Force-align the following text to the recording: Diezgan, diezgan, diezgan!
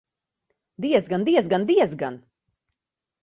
Diezgan, 0.85 1.27
diezgan, 1.27 1.67
diezgan! 1.73 2.17